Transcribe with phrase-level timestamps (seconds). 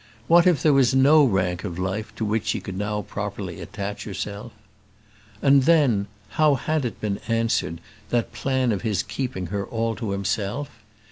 [0.27, 4.03] What if there was no rank of life to which she could now properly attach
[4.05, 4.51] herself?
[5.43, 10.09] And then, how had it answered, that plan of his of keeping her all to
[10.09, 10.71] himself?